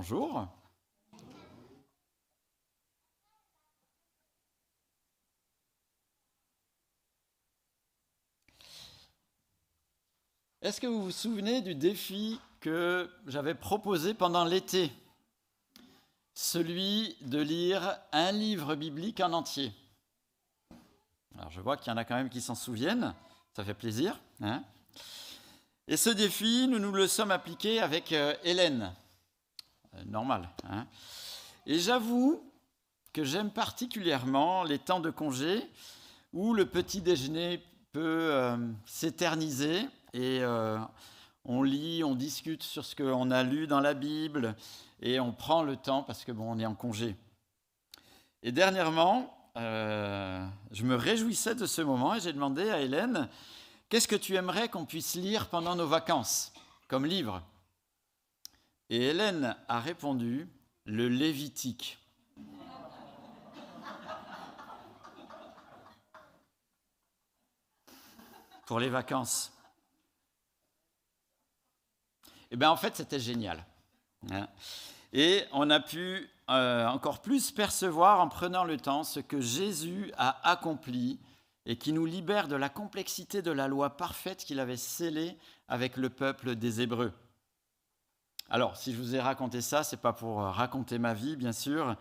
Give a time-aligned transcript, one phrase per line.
[0.00, 0.48] bonjour.
[10.62, 14.90] Est-ce que vous vous souvenez du défi que j'avais proposé pendant l'été?
[16.32, 19.70] Celui de lire un livre biblique en entier.
[21.36, 23.14] Alors je vois qu'il y en a quand même qui s'en souviennent,
[23.54, 24.18] ça fait plaisir.
[24.40, 24.64] Hein
[25.86, 28.94] et ce défi, nous nous le sommes appliqués avec euh, Hélène.
[29.94, 30.48] Euh, normal.
[30.68, 30.86] Hein
[31.66, 32.42] et j'avoue
[33.12, 35.62] que j'aime particulièrement les temps de congé
[36.32, 37.62] où le petit déjeuner
[37.92, 40.42] peut euh, s'éterniser et
[41.44, 44.54] on lit, on discute sur ce qu'on a lu dans la Bible
[45.00, 47.16] et on prend le temps parce que bon, on est en congé.
[48.42, 53.28] Et dernièrement, je me réjouissais de ce moment et j'ai demandé à Hélène
[53.90, 56.52] Qu'est-ce que tu aimerais qu'on puisse lire pendant nos vacances
[56.86, 57.42] comme livre?
[58.92, 60.48] Et Hélène a répondu
[60.84, 61.96] le Lévitique.
[68.66, 69.52] Pour les vacances.
[72.50, 73.64] Eh bien, en fait, c'était génial.
[74.32, 74.48] Hein.
[75.12, 80.10] Et on a pu euh, encore plus percevoir en prenant le temps ce que Jésus
[80.16, 81.20] a accompli
[81.64, 85.36] et qui nous libère de la complexité de la loi parfaite qu'il avait scellée
[85.68, 87.12] avec le peuple des Hébreux.
[88.50, 91.96] Alors, si je vous ai raconté ça, c'est pas pour raconter ma vie, bien sûr,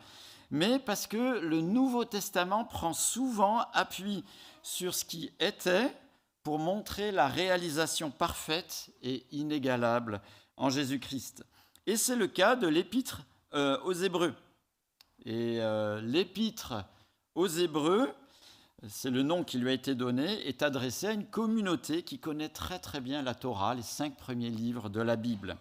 [0.50, 4.24] mais parce que le Nouveau Testament prend souvent appui
[4.64, 5.96] sur ce qui était
[6.42, 10.22] pour montrer la réalisation parfaite et inégalable
[10.58, 11.46] en Jésus-Christ.
[11.86, 13.22] Et c'est le cas de l'épître
[13.54, 14.34] euh, aux Hébreux.
[15.26, 16.84] Et euh, l'épître
[17.36, 18.12] aux Hébreux,
[18.88, 22.50] c'est le nom qui lui a été donné, est adressé à une communauté qui connaît
[22.50, 25.58] très très bien la Torah, les cinq premiers livres de la Bible.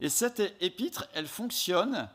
[0.00, 2.08] Et cette épître, elle fonctionne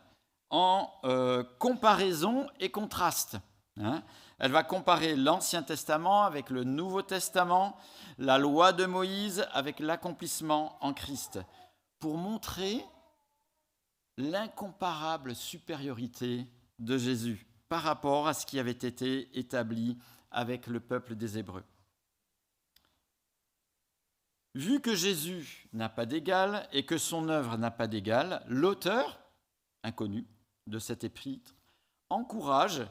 [0.50, 3.38] en euh, comparaison et contraste.
[3.78, 4.04] Hein.
[4.38, 7.78] elle va comparer l'Ancien Testament avec le Nouveau Testament,
[8.18, 11.40] la loi de Moïse avec l'accomplissement en Christ,
[12.00, 12.84] pour montrer
[14.18, 16.46] l'incomparable supériorité
[16.80, 19.98] de Jésus par rapport à ce qui avait été établi
[20.32, 21.64] avec le peuple des Hébreux.
[24.54, 29.20] Vu que Jésus n'a pas d'égal et que son œuvre n'a pas d'égal, l'auteur,
[29.84, 30.28] inconnu
[30.68, 31.56] de cet épître,
[32.10, 32.82] encourage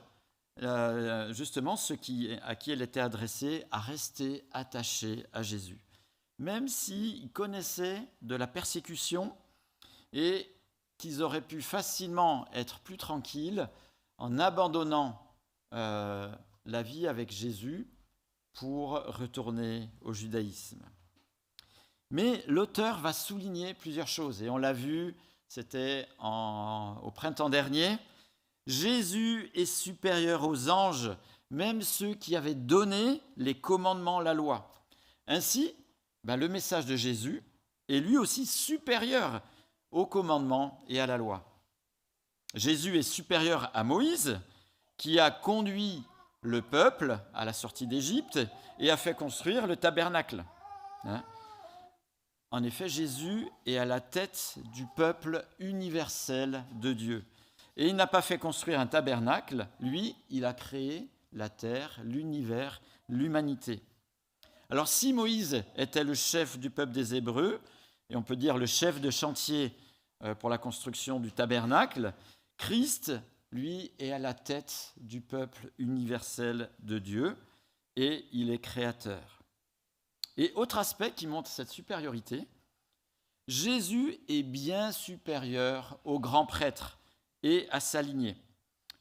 [0.62, 1.98] euh, justement ceux
[2.42, 5.78] à qui elle était adressée à rester attachés à Jésus,
[6.38, 9.36] même s'ils connaissaient de la persécution
[10.12, 10.50] et
[10.96, 13.68] qu'ils auraient pu facilement être plus tranquilles
[14.16, 15.22] en abandonnant
[15.74, 16.34] euh,
[16.64, 17.86] la vie avec Jésus
[18.54, 20.82] pour retourner au judaïsme.
[22.10, 25.14] Mais l'auteur va souligner plusieurs choses, et on l'a vu,
[25.48, 27.96] c'était au printemps dernier,
[28.66, 31.10] Jésus est supérieur aux anges,
[31.50, 34.70] même ceux qui avaient donné les commandements, la loi.
[35.26, 35.74] Ainsi,
[36.24, 37.42] ben, le message de Jésus
[37.88, 39.42] est lui aussi supérieur
[39.90, 41.44] aux commandements et à la loi.
[42.54, 44.40] Jésus est supérieur à Moïse,
[44.96, 46.02] qui a conduit
[46.42, 48.38] le peuple à la sortie d'Égypte
[48.78, 50.44] et a fait construire le tabernacle.
[51.04, 51.22] Hein.
[52.50, 57.24] En effet, Jésus est à la tête du peuple universel de Dieu.
[57.76, 62.80] Et il n'a pas fait construire un tabernacle, lui, il a créé la terre, l'univers,
[63.08, 63.80] l'humanité.
[64.68, 67.60] Alors si Moïse était le chef du peuple des Hébreux,
[68.08, 69.72] et on peut dire le chef de chantier
[70.22, 72.12] euh, pour la construction du tabernacle,
[72.56, 73.12] Christ,
[73.52, 77.36] lui, est à la tête du peuple universel de Dieu
[77.96, 79.39] et il est créateur.
[80.36, 82.46] Et autre aspect qui montre cette supériorité,
[83.48, 86.98] Jésus est bien supérieur au grand prêtre
[87.42, 88.36] et à sa lignée.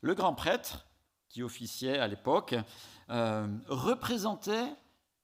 [0.02, 0.86] Le grand prêtre,
[1.30, 2.56] qui officiait à l'époque,
[3.10, 4.74] euh, représentait,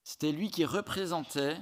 [0.04, 1.58] c'était lui qui représentait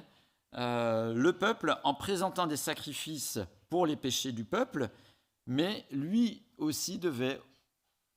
[0.55, 3.39] euh, le peuple en présentant des sacrifices
[3.69, 4.89] pour les péchés du peuple,
[5.47, 7.41] mais lui aussi devait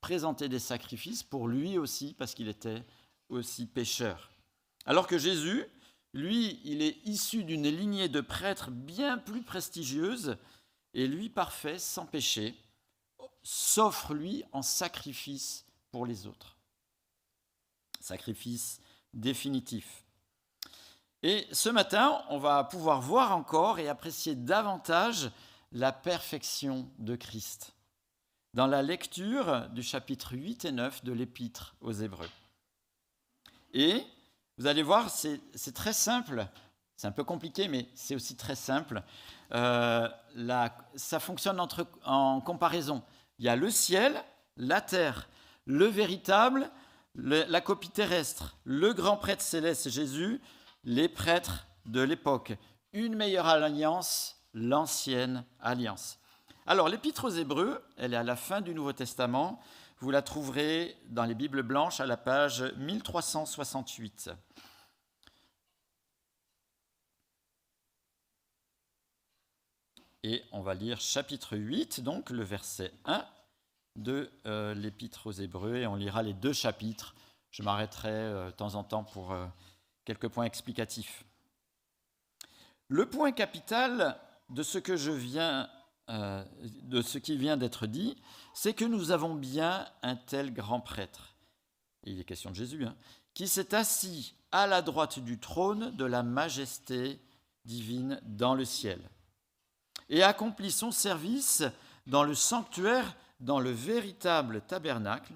[0.01, 2.83] présenter des sacrifices pour lui aussi, parce qu'il était
[3.29, 4.29] aussi pécheur.
[4.85, 5.65] Alors que Jésus,
[6.13, 10.37] lui, il est issu d'une lignée de prêtres bien plus prestigieuse,
[10.93, 12.55] et lui, parfait, sans péché,
[13.43, 16.57] s'offre lui en sacrifice pour les autres.
[17.99, 18.79] Sacrifice
[19.13, 20.03] définitif.
[21.23, 25.31] Et ce matin, on va pouvoir voir encore et apprécier davantage
[25.71, 27.73] la perfection de Christ
[28.53, 32.29] dans la lecture du chapitre 8 et 9 de l'Épître aux Hébreux.
[33.73, 34.03] Et
[34.57, 36.45] vous allez voir, c'est très simple,
[36.95, 39.03] c'est un peu compliqué, mais c'est aussi très simple.
[39.53, 40.09] euh,
[40.95, 41.59] ça fonctionne
[42.05, 43.03] en comparaison.
[43.39, 44.21] Il y a le ciel,
[44.55, 45.29] la terre,
[45.65, 46.71] le véritable,
[47.15, 50.41] la copie terrestre, le grand prêtre céleste Jésus,
[50.83, 52.53] les prêtres de l'époque.
[52.93, 56.19] Une meilleure alliance, l'ancienne alliance.
[56.65, 59.59] Alors, l'épître aux Hébreux, elle est à la fin du Nouveau Testament.
[59.99, 64.29] Vous la trouverez dans les Bibles blanches à la page 1368.
[70.21, 73.25] Et on va lire chapitre 8, donc le verset 1
[73.95, 77.15] de euh, l'Épître aux Hébreux, et on lira les deux chapitres.
[77.49, 79.47] Je m'arrêterai euh, de temps en temps pour euh,
[80.05, 81.25] quelques points explicatifs.
[82.87, 84.15] Le point capital
[84.49, 85.71] de ce que je viens,
[86.09, 88.15] de ce qui vient d'être dit,
[88.53, 91.35] c'est que nous avons bien un tel grand prêtre,
[92.03, 92.95] il est question de Jésus, hein,
[93.33, 97.19] qui s'est assis à la droite du trône de la majesté
[97.65, 98.99] divine dans le ciel
[100.09, 101.63] et accomplit son service
[102.05, 105.33] dans le sanctuaire, dans le véritable tabernacle,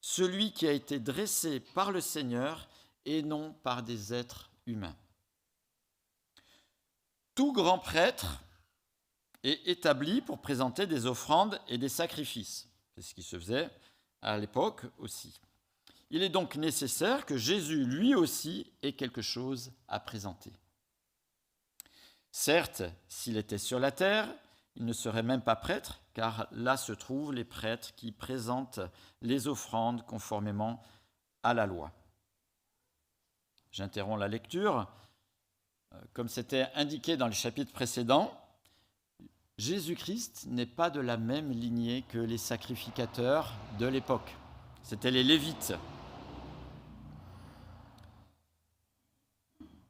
[0.00, 2.68] celui qui a été dressé par le Seigneur
[3.04, 4.96] et non par des êtres humains.
[7.34, 8.40] Tout grand prêtre
[9.48, 12.68] est établi pour présenter des offrandes et des sacrifices.
[12.94, 13.70] C'est ce qui se faisait
[14.22, 15.40] à l'époque aussi.
[16.10, 20.52] Il est donc nécessaire que Jésus lui aussi ait quelque chose à présenter.
[22.30, 24.28] Certes, s'il était sur la terre,
[24.76, 28.80] il ne serait même pas prêtre, car là se trouvent les prêtres qui présentent
[29.22, 30.82] les offrandes conformément
[31.42, 31.92] à la loi.
[33.72, 34.86] J'interromps la lecture.
[35.92, 38.32] Euh, comme c'était indiqué dans le chapitre précédent,
[39.58, 44.36] Jésus-Christ n'est pas de la même lignée que les sacrificateurs de l'époque.
[44.82, 45.72] C'étaient les Lévites.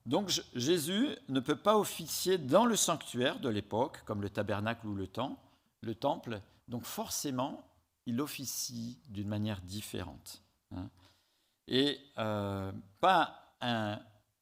[0.07, 4.95] Donc Jésus ne peut pas officier dans le sanctuaire de l'époque, comme le tabernacle ou
[4.95, 6.41] le, temple.
[6.69, 7.69] Donc forcément,
[8.07, 10.45] il officie d'une manière différente.
[10.71, 10.89] Hein.
[11.67, 12.71] Et euh,
[13.01, 13.99] pas un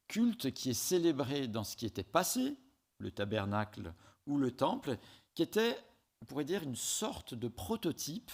[0.06, 2.59] culte qui est célébré dans ce qui était passé,
[2.99, 3.94] le tabernacle
[4.26, 4.99] ou le temple,
[5.35, 5.79] qui était,
[6.23, 8.31] on pourrait dire, une sorte de prototype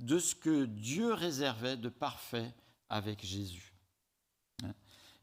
[0.00, 2.54] de ce que Dieu réservait de parfait
[2.88, 3.72] avec Jésus.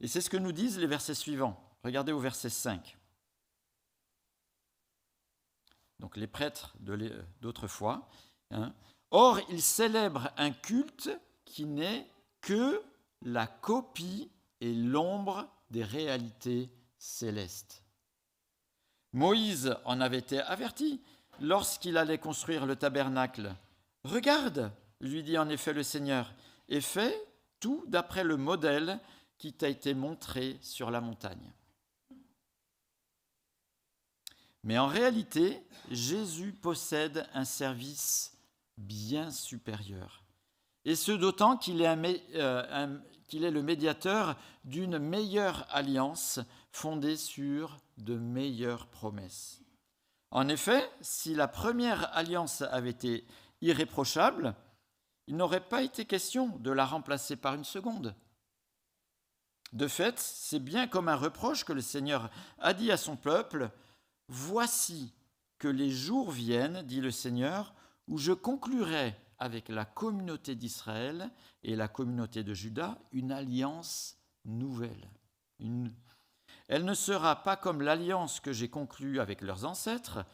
[0.02, 1.62] Et c'est ce que nous disent les versets suivants.
[1.84, 2.98] Regardez au verset 5.
[6.00, 6.76] Donc les prêtres
[7.42, 8.10] d'autrefois.
[8.52, 8.74] Hein.
[9.12, 11.10] Or, ils célèbrent un culte
[11.44, 12.10] qui n'est
[12.42, 12.82] que
[13.22, 14.32] la copie
[14.62, 17.84] et l'ombre des réalités célestes.
[19.14, 21.02] Moïse en avait été averti
[21.42, 23.56] lorsqu'il allait construire le tabernacle.
[24.04, 24.72] Regarde,
[25.02, 26.34] lui dit en effet le Seigneur,
[26.68, 27.16] et fais
[27.60, 29.00] tout d'après le modèle
[29.38, 31.52] qui t'a été montré sur la montagne.
[34.64, 38.38] Mais en réalité, Jésus possède un service
[38.78, 40.24] bien supérieur.
[40.86, 42.98] Et ce d'autant qu'il est, euh,
[43.38, 44.36] est, le médiateur
[44.66, 46.40] d'une meilleure alliance
[46.72, 49.62] fondée sur de meilleures promesses.
[50.32, 53.26] En effet, si la première alliance avait été
[53.62, 54.56] irréprochable,
[55.28, 58.16] il n'aurait pas été question de la remplacer par une seconde.
[59.74, 63.70] De fait, c'est bien comme un reproche que le Seigneur a dit à son peuple,
[64.28, 65.14] Voici
[65.58, 67.74] que les jours viennent, dit le Seigneur,
[68.08, 71.32] où je conclurai avec la communauté d'Israël
[71.64, 75.10] et la communauté de Juda une alliance nouvelle.
[76.68, 80.26] Elle ne sera pas comme l'alliance que j'ai conclue avec leurs ancêtres,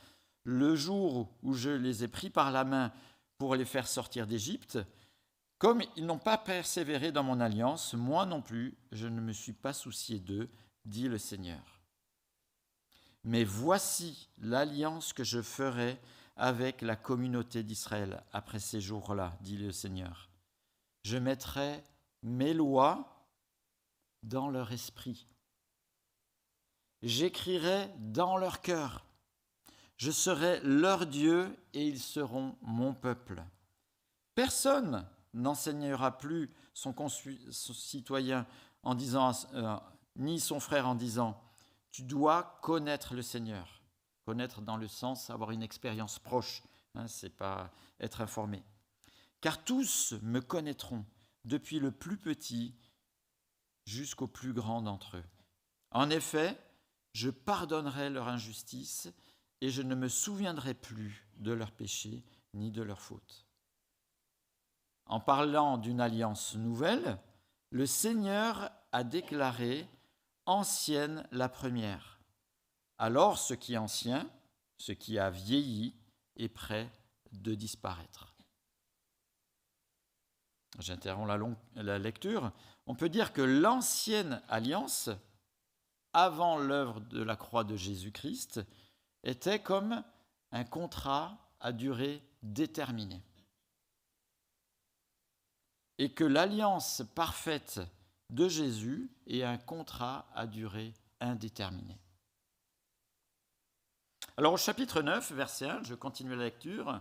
[0.43, 2.91] le jour où je les ai pris par la main
[3.37, 4.79] pour les faire sortir d'Égypte,
[5.57, 9.53] comme ils n'ont pas persévéré dans mon alliance, moi non plus, je ne me suis
[9.53, 10.49] pas soucié d'eux,
[10.83, 11.81] dit le Seigneur.
[13.23, 15.99] Mais voici l'alliance que je ferai
[16.35, 20.29] avec la communauté d'Israël après ces jours-là, dit le Seigneur.
[21.03, 21.83] Je mettrai
[22.23, 23.27] mes lois
[24.23, 25.27] dans leur esprit.
[27.01, 29.05] J'écrirai dans leur cœur.
[29.97, 33.43] Je serai leur Dieu et ils seront mon peuple.
[34.33, 38.45] Personne n'enseignera plus son citoyen
[38.83, 39.77] en disant, euh,
[40.17, 41.41] ni son frère en disant,
[41.91, 43.81] tu dois connaître le Seigneur.
[44.25, 46.63] Connaître dans le sens avoir une expérience proche,
[46.95, 48.63] hein, c'est pas être informé.
[49.39, 51.05] Car tous me connaîtront,
[51.43, 52.75] depuis le plus petit
[53.85, 55.23] jusqu'au plus grand d'entre eux.
[55.91, 56.59] En effet,
[57.13, 59.07] je pardonnerai leur injustice
[59.61, 63.45] et je ne me souviendrai plus de leurs péchés ni de leurs fautes.
[65.05, 67.19] En parlant d'une alliance nouvelle,
[67.69, 69.87] le Seigneur a déclaré
[70.45, 72.14] ancienne la première.
[72.97, 74.29] Alors ce qui est ancien
[74.77, 75.95] ce qui a vieilli
[76.35, 76.91] est prêt
[77.31, 78.33] de disparaître.
[80.79, 82.51] J'interromps la, la, lecture.
[82.85, 85.09] On peut dire que l'ancienne alliance,
[86.11, 88.61] avant l'œuvre de la croix de Jésus-Christ,
[89.23, 90.03] était comme
[90.51, 93.23] un contrat à durée déterminée.
[95.97, 97.79] Et que l'alliance parfaite
[98.29, 102.04] de Jésus est un contrat à durée indéterminée.
[104.37, 106.99] Alors au chapitre 9, verset 1, je continue la lecture.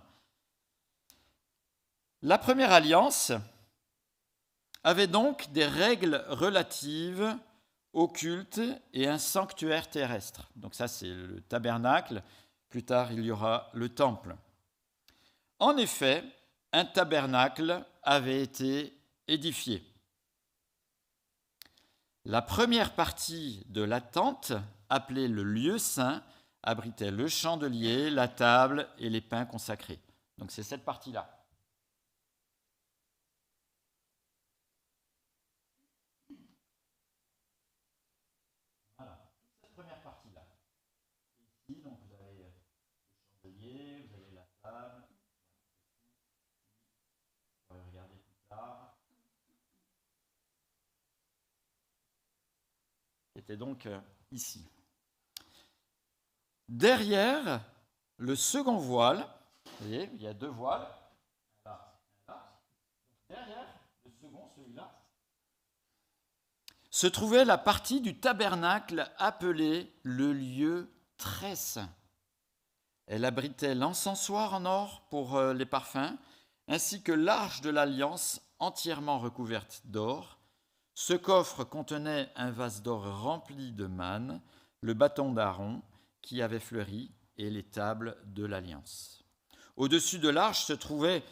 [2.22, 3.32] La première alliance
[4.84, 7.36] avait donc des règles relatives
[7.92, 8.60] au culte
[8.92, 10.48] et un sanctuaire terrestre.
[10.54, 12.22] Donc ça c'est le tabernacle,
[12.68, 14.36] plus tard il y aura le temple.
[15.58, 16.22] En effet,
[16.72, 19.82] un tabernacle avait été édifié.
[22.26, 24.52] La première partie de la tente,
[24.88, 26.22] appelée le lieu saint,
[26.64, 30.00] abritait le chandelier, la table et les pains consacrés.
[30.38, 31.30] Donc c'est cette partie-là.
[38.97, 39.30] Voilà,
[39.61, 40.47] cette première partie-là.
[41.68, 42.44] Ici, donc vous avez le
[43.42, 45.04] chandelier, vous avez la table.
[47.68, 48.97] On va regarder plus tard.
[53.35, 54.66] C'était donc euh, ici.
[56.68, 57.61] Derrière
[58.16, 59.26] le second voile,
[59.64, 60.87] vous voyez, il y a deux voiles.
[63.28, 63.66] Derrière
[64.04, 64.90] le second, celui-là,
[66.90, 71.90] se trouvait la partie du tabernacle appelée le lieu très saint.
[73.06, 76.16] Elle abritait l'encensoir en or pour euh, les parfums,
[76.68, 80.38] ainsi que l'arche de l'alliance entièrement recouverte d'or.
[80.94, 84.40] Ce coffre contenait un vase d'or rempli de manne,
[84.80, 85.83] le bâton d'Aaron,
[86.24, 89.24] qui avait fleuri et les tables de l'Alliance.
[89.76, 91.22] Au-dessus de l'arche se trouvaient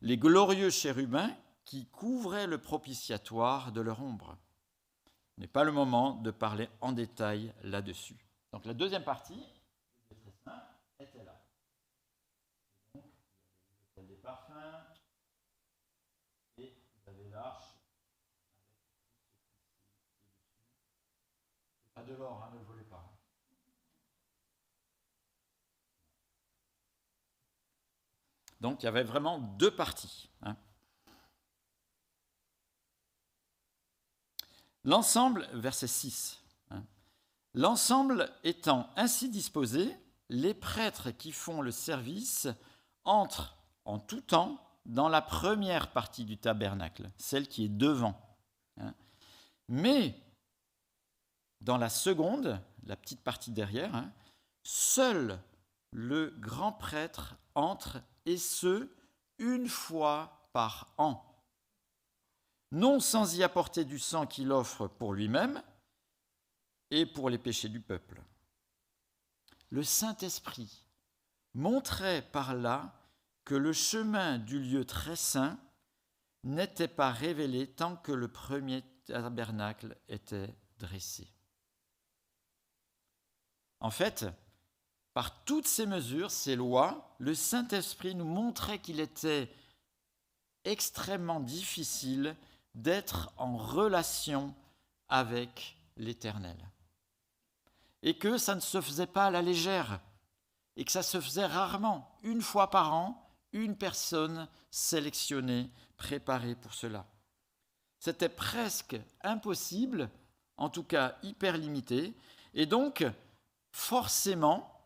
[0.00, 4.38] les glorieux chérubins qui couvraient le propitiatoire de leur ombre.
[5.34, 8.16] Ce n'est pas le moment de parler en détail là-dessus.
[8.52, 9.44] Donc la deuxième partie
[10.98, 11.44] était là.
[12.94, 14.54] Donc, il y avait des parfums
[16.56, 16.74] et
[17.04, 17.74] vous avez l'arche
[21.94, 23.18] pas de l'or, hein, le volez pas.
[28.60, 30.30] Donc il y avait vraiment deux parties.
[30.42, 30.56] Hein.
[34.84, 36.82] L'ensemble, verset 6, hein.
[37.54, 39.94] l'ensemble étant ainsi disposé,
[40.28, 42.48] les prêtres qui font le service
[43.04, 48.18] entrent en tout temps dans la première partie du tabernacle, celle qui est devant.
[48.78, 48.94] Hein.
[49.68, 50.14] Mais
[51.60, 54.04] dans la seconde, la petite partie derrière,
[54.62, 55.38] seul
[55.90, 58.88] le grand prêtre entre et ce,
[59.38, 61.24] une fois par an.
[62.70, 65.62] Non sans y apporter du sang qu'il offre pour lui-même
[66.90, 68.22] et pour les péchés du peuple.
[69.70, 70.86] Le Saint-Esprit
[71.54, 72.94] montrait par là
[73.44, 75.58] que le chemin du lieu très saint
[76.44, 81.32] n'était pas révélé tant que le premier tabernacle était dressé.
[83.80, 84.26] En fait,
[85.18, 89.52] par toutes ces mesures, ces lois, le Saint-Esprit nous montrait qu'il était
[90.62, 92.36] extrêmement difficile
[92.76, 94.54] d'être en relation
[95.08, 96.56] avec l'Éternel.
[98.04, 99.98] Et que ça ne se faisait pas à la légère,
[100.76, 106.74] et que ça se faisait rarement, une fois par an, une personne sélectionnée, préparée pour
[106.74, 107.04] cela.
[107.98, 110.10] C'était presque impossible,
[110.58, 112.14] en tout cas hyper limité,
[112.54, 113.04] et donc
[113.72, 114.77] forcément,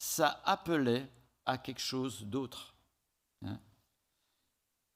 [0.00, 1.06] ça appelait
[1.44, 2.74] à quelque chose d'autre.
[3.44, 3.60] Hein.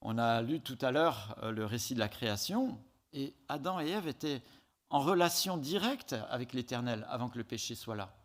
[0.01, 2.83] On a lu tout à l'heure euh, le récit de la création,
[3.13, 4.41] et Adam et Ève étaient
[4.89, 8.15] en relation directe avec l'Éternel avant que le péché soit là.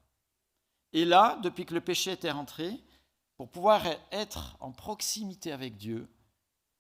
[0.95, 2.81] Et là, depuis que le péché était rentré,
[3.37, 6.09] pour pouvoir être en proximité avec Dieu,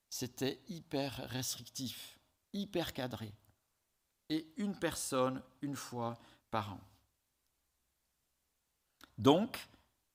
[0.09, 2.19] c'était hyper restrictif,
[2.54, 3.33] hyper cadré.
[4.30, 6.19] Et une personne, une fois
[6.50, 6.80] par an.
[9.19, 9.69] Donc,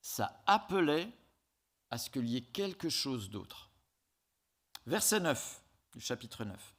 [0.05, 1.11] ça appelait
[1.89, 3.71] à ce qu'il y ait quelque chose d'autre.
[4.85, 6.75] Verset 9 du chapitre 9.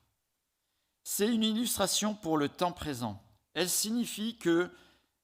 [1.03, 3.21] C'est une illustration pour le temps présent.
[3.55, 4.71] Elle signifie que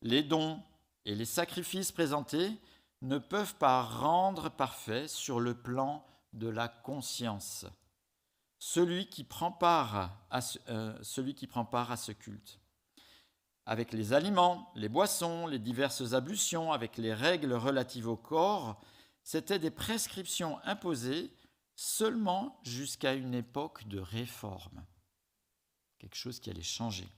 [0.00, 0.61] les dons
[1.04, 2.50] et les sacrifices présentés
[3.02, 7.66] ne peuvent pas rendre parfait sur le plan de la conscience
[8.64, 12.61] celui qui prend part à ce, euh, celui qui prend part à ce culte.
[13.66, 18.81] Avec les aliments, les boissons, les diverses ablutions, avec les règles relatives au corps,
[19.23, 21.33] c'étaient des prescriptions imposées
[21.75, 24.85] seulement jusqu'à une époque de réforme.
[25.99, 27.09] Quelque chose qui allait changer.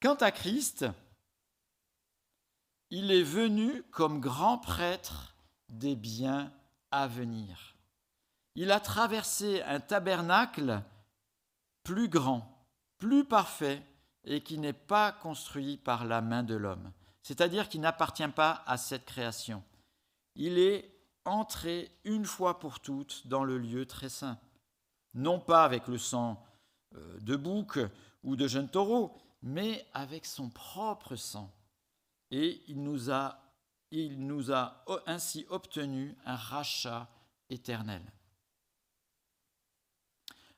[0.00, 0.86] Quant à Christ,
[2.90, 5.36] il est venu comme grand prêtre
[5.68, 6.52] des biens
[6.90, 7.76] à venir.
[8.54, 10.82] Il a traversé un tabernacle
[11.84, 12.66] plus grand,
[12.98, 13.82] plus parfait,
[14.24, 18.76] et qui n'est pas construit par la main de l'homme, c'est-à-dire qui n'appartient pas à
[18.76, 19.62] cette création.
[20.34, 24.38] Il est entré une fois pour toutes dans le lieu très saint,
[25.14, 26.44] non pas avec le sang
[26.94, 27.78] euh, de bouc
[28.22, 31.52] ou de jeune taureau, mais avec son propre sang
[32.32, 33.38] et il nous a,
[33.90, 37.08] il nous a ainsi obtenu un rachat
[37.50, 38.02] éternel.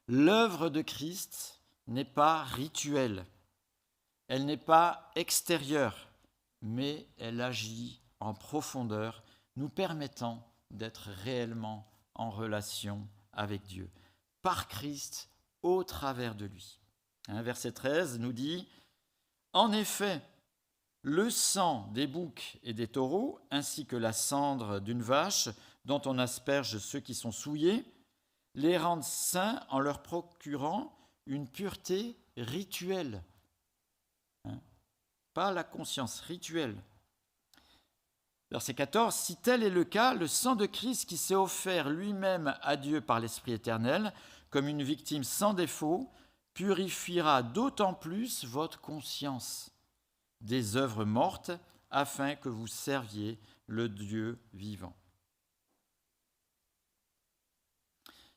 [0.07, 3.27] L'œuvre de Christ n'est pas rituelle,
[4.29, 6.09] elle n'est pas extérieure,
[6.63, 9.23] mais elle agit en profondeur,
[9.57, 13.91] nous permettant d'être réellement en relation avec Dieu,
[14.43, 15.29] par Christ,
[15.63, 16.81] au travers de lui.
[17.29, 18.69] verset 13 nous dit,
[19.53, 20.21] En effet,
[21.03, 25.49] le sang des boucs et des taureaux, ainsi que la cendre d'une vache
[25.85, 27.85] dont on asperge ceux qui sont souillés,
[28.55, 33.23] les rendent saints en leur procurant une pureté rituelle.
[35.35, 36.81] Pas la conscience rituelle.
[38.51, 42.57] Verset 14, si tel est le cas, le sang de Christ qui s'est offert lui-même
[42.63, 44.13] à Dieu par l'Esprit éternel,
[44.51, 46.09] comme une victime sans défaut,
[46.55, 49.73] purifiera d'autant plus votre conscience
[50.41, 51.51] des œuvres mortes,
[51.91, 54.95] afin que vous serviez le Dieu vivant.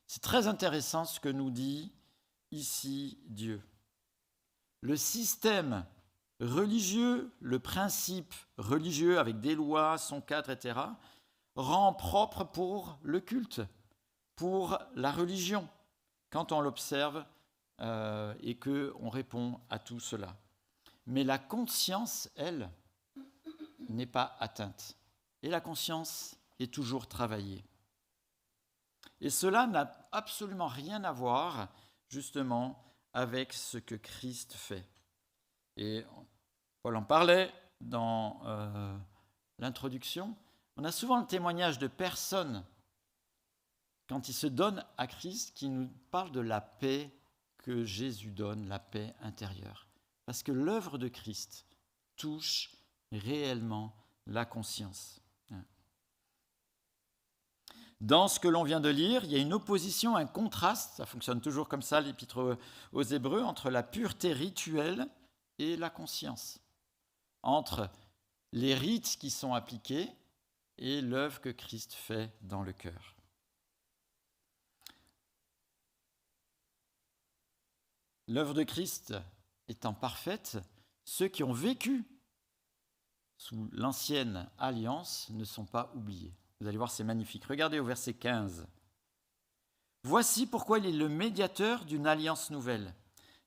[0.06, 1.92] C'est très intéressant ce que nous dit
[2.52, 3.62] ici Dieu.
[4.82, 5.86] Le système
[6.40, 10.80] religieux, le principe religieux avec des lois, son cadre, etc.,
[11.56, 13.62] rend propre pour le culte,
[14.36, 15.68] pour la religion,
[16.30, 17.26] quand on l'observe
[17.82, 20.36] euh, et qu'on répond à tout cela
[21.08, 22.70] mais la conscience, elle,
[23.90, 24.98] n'est pas atteinte.
[25.42, 27.64] Et la conscience est toujours travaillée.
[29.22, 31.70] Et cela n'a absolument rien à voir,
[32.10, 34.86] justement, avec ce que Christ fait.
[35.78, 36.04] Et
[36.82, 38.98] Paul en parlait dans euh,
[39.60, 40.36] l'introduction.
[40.76, 42.66] On a souvent le témoignage de personnes,
[44.10, 47.12] quand ils se donnent à Christ, qui nous parlent de la paix
[47.60, 49.88] que Jésus donne, la paix intérieure.
[50.26, 51.66] Parce que l'œuvre de Christ
[52.16, 52.72] touche
[53.12, 55.22] réellement la conscience.
[58.00, 61.08] Dans ce que l'on vient de lire, il y a une opposition, un contraste, ça
[61.08, 62.58] fonctionne toujours comme ça, l'épître
[62.94, 65.08] aux Hébreux, entre la pureté rituelle
[65.60, 66.60] et la conscience,
[67.44, 67.90] entre
[68.52, 70.10] les rites qui sont appliqués
[70.78, 73.16] et l'œuvre que Christ fait dans le cœur.
[78.28, 79.14] L'œuvre de Christ
[79.68, 80.58] étant parfaite,
[81.06, 82.06] ceux qui ont vécu
[83.38, 86.34] sous l'ancienne alliance ne sont pas oubliés.
[86.60, 87.46] Vous allez voir, c'est magnifique.
[87.46, 88.68] Regardez au verset 15.
[90.04, 92.94] Voici pourquoi il est le médiateur d'une alliance nouvelle.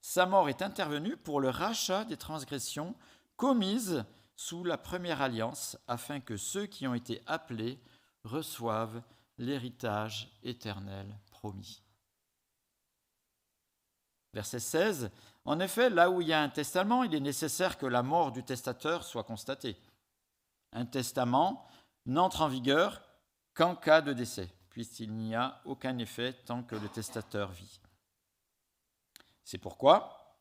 [0.00, 2.94] Sa mort est intervenue pour le rachat des transgressions
[3.36, 4.04] commises
[4.36, 7.78] sous la première alliance, afin que ceux qui ont été appelés
[8.24, 9.02] reçoivent
[9.36, 11.82] l'héritage éternel promis.
[14.32, 15.10] Verset 16.
[15.44, 18.32] En effet, là où il y a un testament, il est nécessaire que la mort
[18.32, 19.76] du testateur soit constatée.
[20.72, 21.66] Un testament
[22.06, 23.02] n'entre en vigueur
[23.54, 27.80] qu'en cas de décès, puisqu'il n'y a aucun effet tant que le testateur vit.
[29.50, 30.38] C'est pourquoi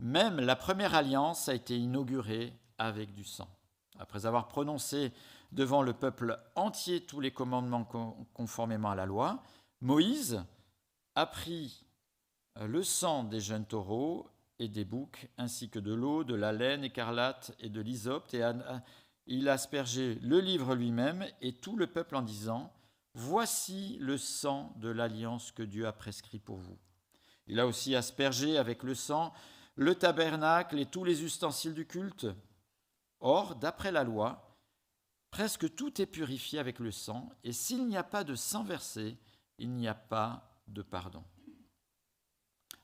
[0.00, 3.46] même la première alliance a été inaugurée avec du sang.
[3.98, 5.12] Après avoir prononcé
[5.52, 7.84] devant le peuple entier tous les commandements
[8.32, 9.42] conformément à la loi,
[9.82, 10.42] Moïse
[11.14, 11.84] a pris
[12.56, 16.54] euh, le sang des jeunes taureaux et des boucs, ainsi que de l'eau, de la
[16.54, 18.42] laine écarlate et de l'hysope, et
[19.26, 22.72] il a aspergé le livre lui-même et tout le peuple en disant
[23.12, 26.78] Voici le sang de l'alliance que Dieu a prescrit pour vous.
[27.46, 29.32] Il a aussi aspergé avec le sang
[29.76, 32.26] le tabernacle et tous les ustensiles du culte.
[33.20, 34.58] Or, d'après la loi,
[35.30, 39.18] presque tout est purifié avec le sang, et s'il n'y a pas de sang versé,
[39.58, 41.22] il n'y a pas de pardon.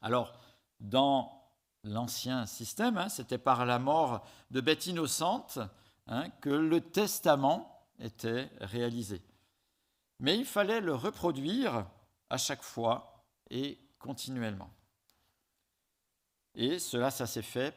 [0.01, 0.38] Alors,
[0.81, 1.51] dans
[1.85, 5.59] l'ancien système, hein, c'était par la mort de bêtes innocentes
[6.07, 9.22] hein, que le testament était réalisé.
[10.18, 11.87] Mais il fallait le reproduire
[12.31, 14.70] à chaque fois et continuellement.
[16.54, 17.74] Et cela, ça s'est fait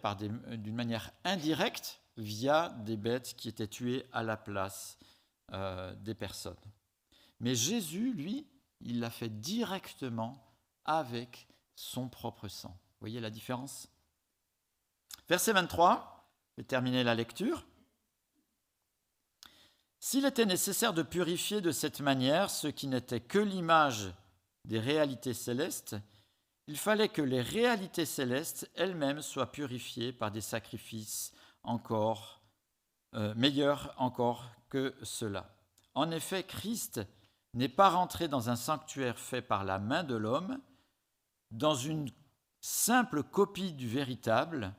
[0.57, 4.97] d'une manière indirecte via des bêtes qui étaient tuées à la place
[5.53, 6.55] euh, des personnes.
[7.39, 8.47] Mais Jésus, lui,
[8.81, 10.43] il l'a fait directement
[10.83, 12.69] avec son propre sang.
[12.69, 13.89] Vous voyez la différence?
[15.29, 17.65] Verset 23, je vais terminer la lecture.
[19.99, 24.13] S'il était nécessaire de purifier de cette manière ce qui n'était que l'image
[24.65, 25.95] des réalités célestes,
[26.67, 32.41] il fallait que les réalités célestes elles-mêmes soient purifiées par des sacrifices encore
[33.13, 35.56] euh, meilleurs encore que cela.
[35.93, 37.01] En effet, Christ
[37.54, 40.60] n'est pas rentré dans un sanctuaire fait par la main de l'homme,
[41.51, 42.10] dans une
[42.60, 44.73] simple copie du véritable,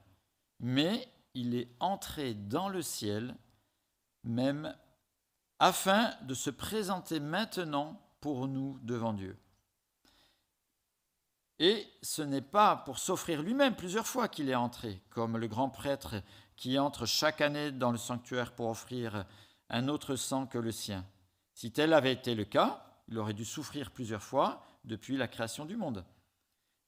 [0.61, 3.35] mais il est entré dans le ciel,
[4.25, 4.77] même
[5.59, 9.39] afin de se présenter maintenant pour nous devant Dieu.
[11.59, 15.71] Et ce n'est pas pour s'offrir lui-même plusieurs fois qu'il est entré, comme le grand
[15.71, 16.17] prêtre
[16.57, 19.27] qui entre chaque année dans le sanctuaire pour offrir
[19.69, 21.07] un autre sang que le sien.
[21.55, 25.65] Si tel avait été le cas, il aurait dû souffrir plusieurs fois depuis la création
[25.65, 26.05] du monde.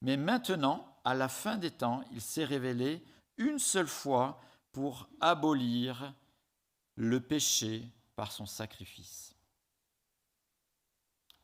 [0.03, 3.03] Mais maintenant, à la fin des temps, il s'est révélé
[3.37, 4.41] une seule fois
[4.73, 6.15] pour abolir
[6.97, 9.35] le péché par son sacrifice.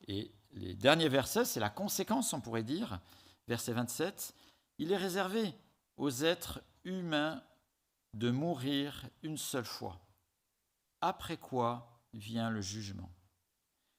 [0.06, 3.00] Et les derniers versets, c'est la conséquence, on pourrait dire.
[3.46, 4.34] Verset 27,
[4.78, 5.54] il est réservé
[5.96, 7.42] aux êtres humains
[8.14, 10.00] de mourir une seule fois,
[11.00, 13.10] après quoi vient le jugement.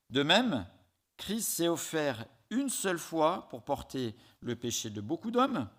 [0.10, 0.65] De même,
[1.18, 5.70] Christ s'est offert une seule fois pour porter le péché de beaucoup d'hommes,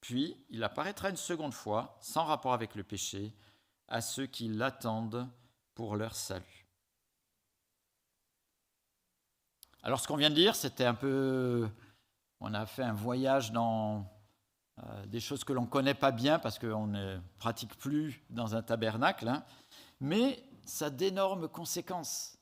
[0.00, 3.32] puis il apparaîtra une seconde fois, sans rapport avec le péché,
[3.88, 5.28] à ceux qui l'attendent
[5.74, 6.61] pour leur salut.
[9.82, 11.68] Alors ce qu'on vient de dire, c'était un peu...
[12.40, 14.06] On a fait un voyage dans
[14.78, 18.54] euh, des choses que l'on ne connaît pas bien parce qu'on ne pratique plus dans
[18.56, 19.44] un tabernacle, hein.
[20.00, 22.38] mais ça a d'énormes conséquences.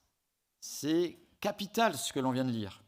[0.61, 2.83] C'est capital ce que l'on vient de lire.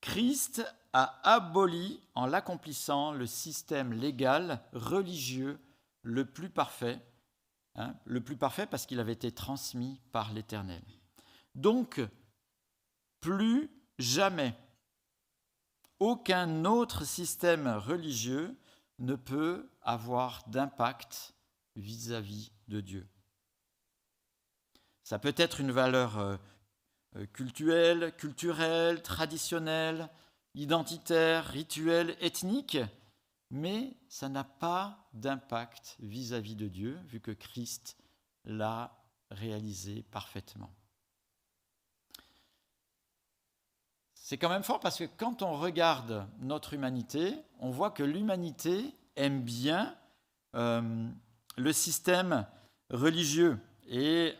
[0.00, 5.58] Christ a aboli en l'accomplissant le système légal religieux
[6.02, 7.00] le plus parfait,
[7.76, 10.82] hein, le plus parfait parce qu'il avait été transmis par l'Éternel.
[11.54, 12.00] Donc,
[13.24, 14.54] plus jamais
[15.98, 18.54] aucun autre système religieux
[18.98, 21.34] ne peut avoir d'impact
[21.74, 23.08] vis-à-vis de Dieu.
[25.04, 26.36] Ça peut être une valeur euh,
[27.16, 30.10] euh, culturelle, culturelle, traditionnelle,
[30.54, 32.76] identitaire, rituelle, ethnique,
[33.50, 37.96] mais ça n'a pas d'impact vis-à-vis de Dieu, vu que Christ
[38.44, 40.74] l'a réalisé parfaitement.
[44.24, 48.96] C'est quand même fort parce que quand on regarde notre humanité, on voit que l'humanité
[49.16, 49.94] aime bien
[50.54, 51.10] euh,
[51.58, 52.46] le système
[52.88, 53.58] religieux.
[53.86, 54.34] Et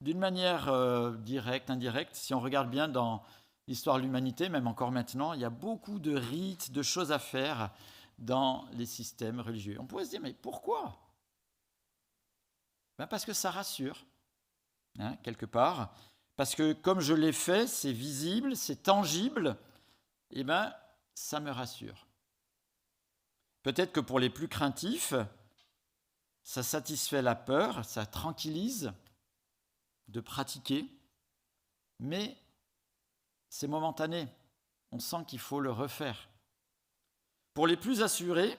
[0.00, 3.22] d'une manière euh, directe, indirecte, si on regarde bien dans
[3.68, 7.20] l'histoire de l'humanité, même encore maintenant, il y a beaucoup de rites, de choses à
[7.20, 7.70] faire
[8.18, 9.76] dans les systèmes religieux.
[9.78, 10.98] On pourrait se dire, mais pourquoi?
[12.98, 14.04] Ben Parce que ça rassure,
[14.98, 15.94] hein, quelque part.
[16.36, 19.58] Parce que comme je l'ai fait, c'est visible, c'est tangible,
[20.30, 20.74] et eh ben,
[21.14, 22.06] ça me rassure.
[23.62, 25.14] Peut-être que pour les plus craintifs,
[26.42, 28.92] ça satisfait la peur, ça tranquillise
[30.08, 30.88] de pratiquer,
[32.00, 32.36] mais
[33.48, 34.28] c'est momentané.
[34.90, 36.28] On sent qu'il faut le refaire.
[37.54, 38.58] Pour les plus assurés,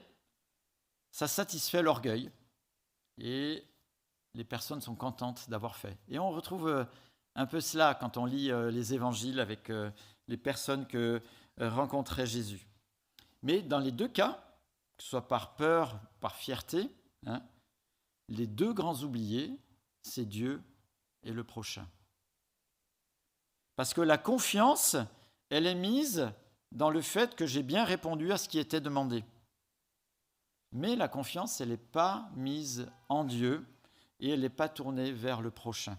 [1.12, 2.32] ça satisfait l'orgueil
[3.18, 3.68] et
[4.34, 5.98] les personnes sont contentes d'avoir fait.
[6.08, 6.86] Et on retrouve euh,
[7.36, 9.89] un peu cela quand on lit euh, les évangiles avec euh,
[10.28, 11.22] les personnes que
[11.60, 12.67] rencontrait Jésus.
[13.43, 14.43] Mais dans les deux cas,
[14.98, 16.89] que ce soit par peur, par fierté,
[17.28, 17.43] hein,
[18.28, 19.60] les deux grands oubliés,
[20.02, 20.63] c'est Dieu
[21.24, 21.88] et le prochain.
[23.76, 24.96] Parce que la confiance,
[25.50, 26.32] elle est mise
[26.72, 29.24] dans le fait que j'ai bien répondu à ce qui était demandé.
[30.72, 33.65] Mais la confiance, elle n'est pas mise en Dieu
[34.19, 35.98] et elle n'est pas tournée vers le prochain.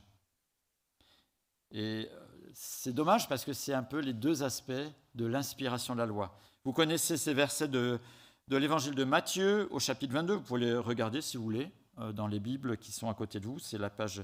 [1.74, 2.16] Et euh,
[2.54, 4.72] c'est dommage parce que c'est un peu les deux aspects
[5.14, 6.38] de l'inspiration de la loi.
[6.64, 8.00] Vous connaissez ces versets de,
[8.48, 12.12] de l'évangile de Matthieu au chapitre 22, vous pouvez les regarder si vous voulez euh,
[12.12, 14.22] dans les Bibles qui sont à côté de vous, c'est la page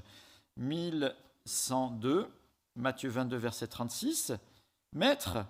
[0.57, 2.27] 1102,
[2.77, 4.33] Matthieu 22, verset 36.
[4.93, 5.45] Maître,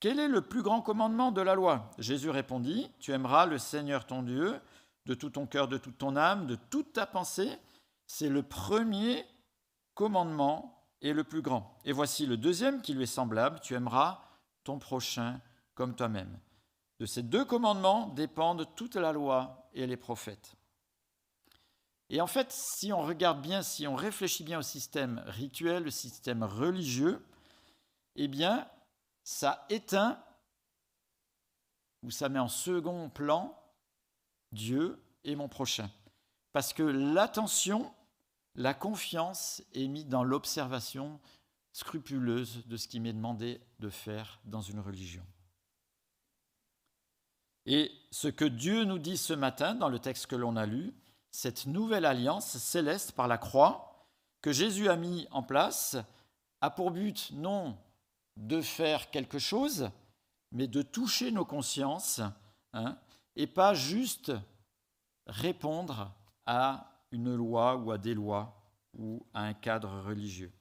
[0.00, 1.90] quel est le plus grand commandement de la loi?
[1.98, 4.60] Jésus répondit, Tu aimeras le Seigneur ton Dieu
[5.06, 7.50] de tout ton cœur, de toute ton âme, de toute ta pensée.
[8.06, 9.24] C'est le premier
[9.98, 11.76] commandement et le plus grand.
[11.84, 14.22] Et voici le deuxième qui lui est semblable, Tu aimeras
[14.62, 15.40] ton prochain
[15.74, 16.38] comme toi-même.
[17.00, 20.54] De ces deux commandements dépendent toute la loi et les prophètes.
[22.10, 25.90] Et en fait, si on regarde bien, si on réfléchit bien au système rituel, le
[25.90, 27.26] système religieux,
[28.14, 28.68] eh bien,
[29.24, 30.22] ça éteint
[32.04, 33.60] ou ça met en second plan
[34.52, 35.90] Dieu et mon prochain.
[36.52, 37.92] Parce que l'attention,
[38.58, 41.20] la confiance est mise dans l'observation
[41.72, 45.24] scrupuleuse de ce qui m'est demandé de faire dans une religion.
[47.66, 50.92] Et ce que Dieu nous dit ce matin dans le texte que l'on a lu,
[51.30, 54.08] cette nouvelle alliance céleste par la croix
[54.42, 55.96] que Jésus a mis en place
[56.60, 57.78] a pour but non
[58.36, 59.88] de faire quelque chose,
[60.50, 62.22] mais de toucher nos consciences
[62.72, 62.98] hein,
[63.36, 64.32] et pas juste
[65.28, 66.12] répondre
[66.44, 68.54] à une loi ou à des lois
[68.94, 70.52] ou à un cadre religieux.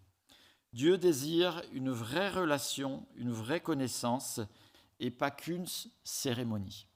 [0.74, 4.40] Dieu désire une vraie relation, une vraie connaissance
[5.00, 5.66] et pas qu'une
[6.04, 6.88] cérémonie.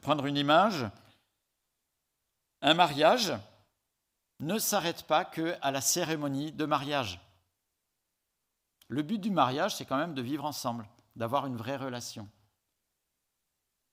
[0.00, 0.86] Prendre une image,
[2.60, 3.32] un mariage
[4.40, 7.20] ne s'arrête pas qu'à la cérémonie de mariage.
[8.88, 12.28] Le but du mariage, c'est quand même de vivre ensemble, d'avoir une vraie relation.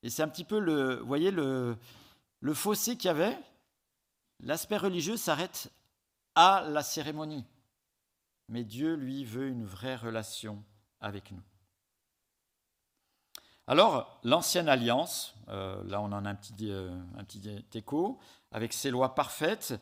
[0.04, 1.78] Et c'est un petit peu le, voyez, le,
[2.40, 3.38] le fossé qu'il y avait.
[4.42, 5.72] L'aspect religieux s'arrête
[6.36, 7.46] à la cérémonie.
[8.48, 10.64] Mais Dieu, lui, veut une vraie relation
[11.02, 11.42] avec nous.
[13.68, 18.20] Alors, l'ancienne alliance, euh, là on en a un euh, un petit écho,
[18.52, 19.80] avec ses lois parfaites,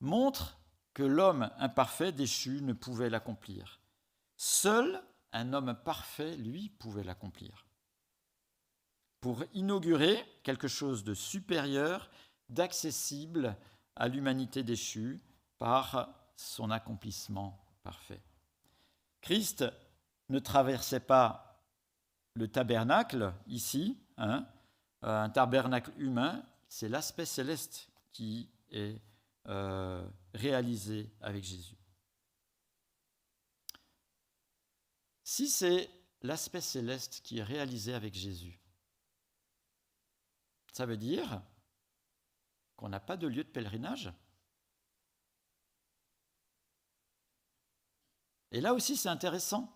[0.00, 0.58] montre
[0.92, 3.80] que l'homme imparfait déchu ne pouvait l'accomplir.
[4.36, 7.66] Seul un homme parfait, lui, pouvait l'accomplir.
[9.20, 12.10] Pour inaugurer quelque chose de supérieur,
[12.48, 13.56] d'accessible
[14.00, 15.20] à l'humanité déchue
[15.58, 18.22] par son accomplissement parfait.
[19.20, 19.66] Christ
[20.30, 21.62] ne traversait pas
[22.32, 24.48] le tabernacle, ici, hein,
[25.04, 28.98] euh, un tabernacle humain, c'est l'aspect céleste qui est
[29.48, 31.76] euh, réalisé avec Jésus.
[35.22, 35.90] Si c'est
[36.22, 38.58] l'aspect céleste qui est réalisé avec Jésus,
[40.72, 41.42] ça veut dire
[42.80, 44.10] qu'on n'a pas de lieu de pèlerinage.
[48.52, 49.70] Et là aussi, c'est intéressant.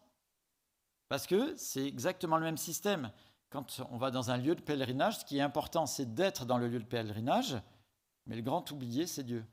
[1.08, 3.12] Parce que c'est exactement le même système.
[3.50, 6.56] Quand on va dans un lieu de pèlerinage, ce qui est important, c'est d'être dans
[6.56, 7.56] le lieu de pèlerinage,
[8.26, 9.44] mais le grand oublié, c'est Dieu.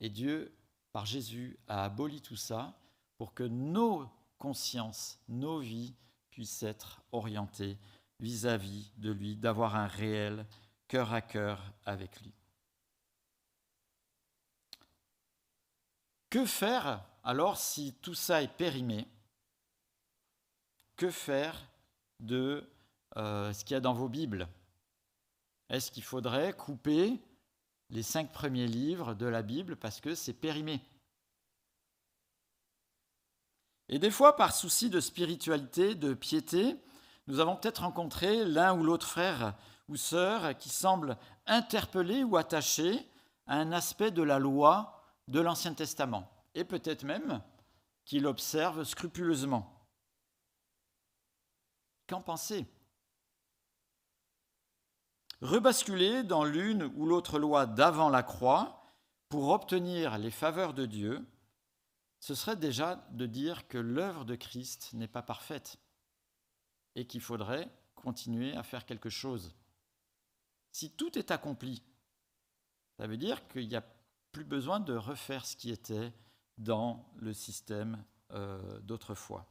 [0.00, 0.52] Et Dieu,
[0.92, 2.76] par Jésus, a aboli tout ça
[3.18, 5.94] pour que nos consciences, nos vies
[6.30, 7.78] puissent être orientées
[8.18, 10.44] vis-à-vis de lui, d'avoir un réel
[10.88, 12.32] cœur à cœur avec lui.
[16.30, 19.06] Que faire alors si tout ça est périmé?
[20.96, 21.56] Que faire
[22.20, 22.68] de
[23.16, 24.48] euh, ce qu'il y a dans vos Bibles?
[25.68, 27.20] Est-ce qu'il faudrait couper
[27.90, 30.82] les cinq premiers livres de la Bible parce que c'est périmé?
[33.90, 36.76] Et des fois, par souci de spiritualité, de piété,
[37.26, 39.54] nous avons peut-être rencontré l'un ou l'autre frère
[39.88, 43.08] ou sœur qui semble interpellé ou attaché
[43.46, 47.42] à un aspect de la loi de l'Ancien Testament, et peut-être même
[48.04, 49.74] qu'il observe scrupuleusement.
[52.06, 52.66] Qu'en penser?
[55.40, 58.82] Rebasculer dans l'une ou l'autre loi d'avant la croix
[59.28, 61.24] pour obtenir les faveurs de Dieu,
[62.18, 65.78] ce serait déjà de dire que l'œuvre de Christ n'est pas parfaite
[66.96, 69.54] et qu'il faudrait continuer à faire quelque chose.
[70.72, 71.82] Si tout est accompli,
[72.96, 73.84] ça veut dire qu'il n'y a
[74.32, 76.12] plus besoin de refaire ce qui était
[76.58, 79.46] dans le système euh, d'autrefois.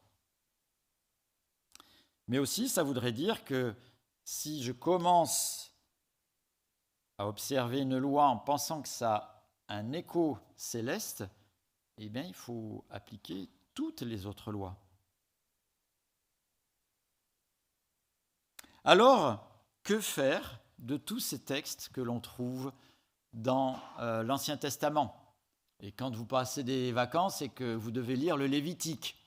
[2.27, 3.73] Mais aussi, ça voudrait dire que
[4.23, 5.73] si je commence
[7.17, 11.23] à observer une loi en pensant que ça a un écho céleste,
[11.97, 14.77] eh bien, il faut appliquer toutes les autres lois.
[18.83, 19.47] Alors,
[19.83, 22.71] que faire de tous ces textes que l'on trouve
[23.33, 25.15] dans euh, l'Ancien Testament
[25.79, 29.17] Et quand vous passez des vacances et que vous devez lire le Lévitique,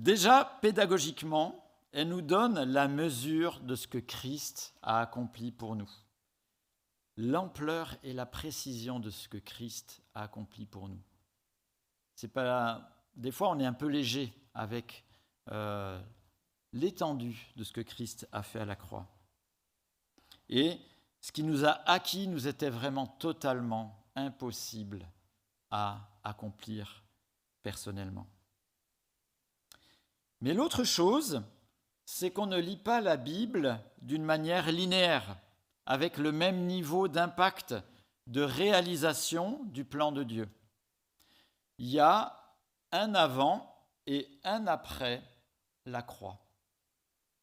[0.00, 5.90] Déjà, pédagogiquement, elle nous donne la mesure de ce que Christ a accompli pour nous.
[7.18, 11.02] L'ampleur et la précision de ce que Christ a accompli pour nous.
[12.14, 15.04] C'est pas des fois on est un peu léger avec
[15.50, 16.00] euh,
[16.72, 19.06] l'étendue de ce que Christ a fait à la croix.
[20.48, 20.78] Et
[21.20, 25.06] ce qui nous a acquis nous était vraiment totalement impossible
[25.70, 27.04] à accomplir
[27.62, 28.26] personnellement.
[30.40, 31.42] Mais l'autre chose,
[32.04, 35.36] c'est qu'on ne lit pas la Bible d'une manière linéaire,
[35.86, 37.74] avec le même niveau d'impact
[38.26, 40.48] de réalisation du plan de Dieu.
[41.78, 42.36] Il y a
[42.92, 43.74] un avant
[44.06, 45.22] et un après
[45.86, 46.38] la croix.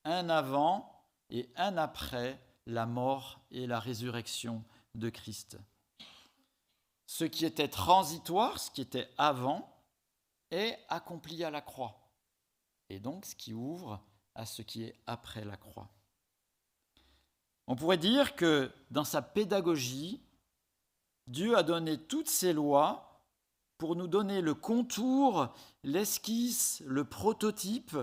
[0.08, 0.90] Un avant
[1.30, 4.64] et un après la mort et la résurrection
[4.96, 5.58] de Christ.
[7.08, 9.70] Ce qui était transitoire, ce qui était avant,
[10.50, 12.10] est accompli à la croix.
[12.90, 14.02] Et donc ce qui ouvre
[14.34, 15.90] à ce qui est après la croix.
[17.68, 20.22] On pourrait dire que dans sa pédagogie,
[21.28, 23.26] Dieu a donné toutes ces lois
[23.78, 27.98] pour nous donner le contour, l'esquisse, le prototype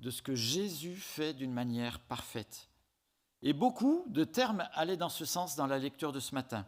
[0.00, 2.68] de ce que Jésus fait d'une manière parfaite.
[3.42, 6.66] Et beaucoup de termes allaient dans ce sens dans la lecture de ce matin.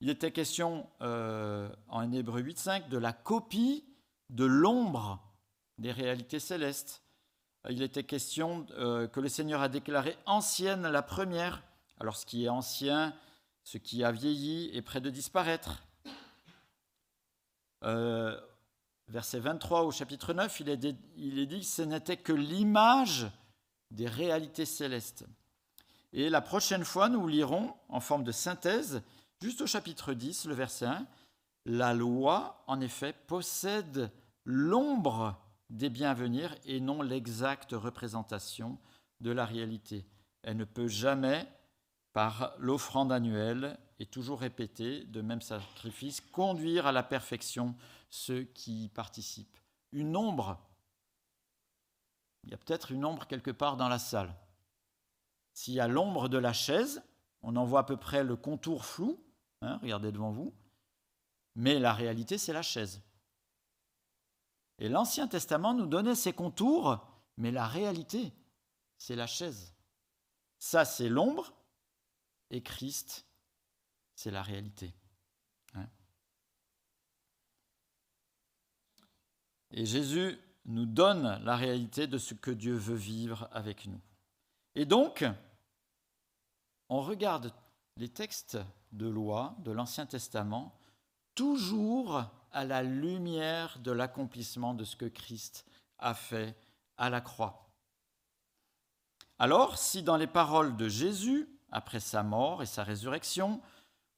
[0.00, 3.84] Il était question euh, en Hébreu 8.5 de la copie
[4.30, 5.22] de l'ombre
[5.78, 7.02] des réalités célestes.
[7.68, 11.62] Il était question euh, que le Seigneur a déclaré ancienne la première.
[11.98, 13.14] Alors ce qui est ancien,
[13.64, 15.82] ce qui a vieilli est près de disparaître.
[17.84, 18.40] Euh,
[19.10, 23.26] verset 23 au chapitre 9, il est, il dit que ce n'était que l'image
[23.90, 25.26] des réalités célestes.
[26.12, 29.02] Et la prochaine fois, nous lirons en forme de synthèse,
[29.42, 31.06] juste au chapitre 10, le verset 1,
[31.66, 34.10] La loi, en effet, possède
[34.44, 38.78] l'ombre des biens à venir et non l'exacte représentation
[39.20, 40.06] de la réalité.
[40.42, 41.46] Elle ne peut jamais,
[42.12, 47.76] par l'offrande annuelle et toujours répétée de même sacrifice, conduire à la perfection
[48.08, 49.58] ceux qui y participent.
[49.92, 50.58] Une ombre,
[52.44, 54.34] il y a peut-être une ombre quelque part dans la salle.
[55.52, 57.02] S'il y a l'ombre de la chaise,
[57.42, 59.22] on en voit à peu près le contour flou,
[59.62, 60.54] hein, regardez devant vous,
[61.54, 63.02] mais la réalité c'est la chaise.
[64.78, 68.32] Et l'Ancien Testament nous donnait ses contours, mais la réalité,
[68.96, 69.74] c'est la chaise.
[70.58, 71.52] Ça, c'est l'ombre,
[72.50, 73.26] et Christ,
[74.14, 74.92] c'est la réalité.
[79.72, 84.00] Et Jésus nous donne la réalité de ce que Dieu veut vivre avec nous.
[84.74, 85.24] Et donc,
[86.88, 87.52] on regarde
[87.96, 88.58] les textes
[88.92, 90.76] de loi de l'Ancien Testament
[91.34, 95.64] toujours à la lumière de l'accomplissement de ce que Christ
[95.98, 96.56] a fait
[96.96, 97.68] à la croix.
[99.38, 103.60] Alors, si dans les paroles de Jésus, après sa mort et sa résurrection,